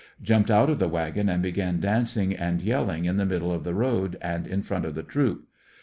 Jumped 0.19 0.49
out 0.49 0.67
of 0.67 0.79
the 0.79 0.87
wagon 0.89 1.29
and 1.29 1.43
began 1.43 1.79
dancing 1.79 2.33
and 2.35 2.63
yelling 2.63 3.05
in 3.05 3.17
the 3.17 3.23
middle 3.27 3.51
of 3.53 3.63
the 3.63 3.75
road 3.75 4.17
and 4.19 4.47
in 4.47 4.63
front 4.63 4.83
of 4.83 4.95
the 4.95 5.03
troop. 5.03 5.47